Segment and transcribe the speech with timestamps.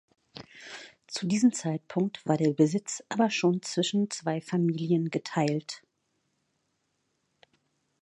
[1.05, 5.83] Zu diesem Zeitpunkt war der Besitz aber schon zwischen zwei Familien geteilt.